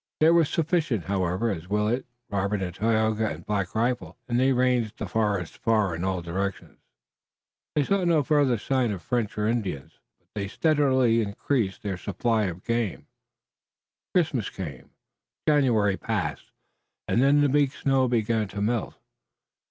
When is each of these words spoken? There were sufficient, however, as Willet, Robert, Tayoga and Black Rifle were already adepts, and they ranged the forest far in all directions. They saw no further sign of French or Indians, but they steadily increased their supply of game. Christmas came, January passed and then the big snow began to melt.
There 0.19 0.33
were 0.33 0.45
sufficient, 0.45 1.03
however, 1.03 1.51
as 1.51 1.69
Willet, 1.69 2.07
Robert, 2.31 2.57
Tayoga 2.73 3.29
and 3.29 3.45
Black 3.45 3.75
Rifle 3.75 4.05
were 4.07 4.09
already 4.09 4.13
adepts, 4.15 4.29
and 4.29 4.39
they 4.39 4.51
ranged 4.51 4.97
the 4.97 5.05
forest 5.05 5.57
far 5.59 5.93
in 5.93 6.03
all 6.03 6.23
directions. 6.23 6.79
They 7.75 7.83
saw 7.83 8.03
no 8.03 8.23
further 8.23 8.57
sign 8.57 8.91
of 8.91 9.03
French 9.03 9.37
or 9.37 9.47
Indians, 9.47 9.99
but 10.17 10.27
they 10.33 10.47
steadily 10.47 11.21
increased 11.21 11.83
their 11.83 11.97
supply 11.97 12.45
of 12.45 12.63
game. 12.65 13.05
Christmas 14.15 14.49
came, 14.49 14.89
January 15.47 15.97
passed 15.97 16.49
and 17.07 17.21
then 17.21 17.41
the 17.41 17.47
big 17.49 17.71
snow 17.71 18.07
began 18.07 18.47
to 18.47 18.59
melt. 18.59 18.95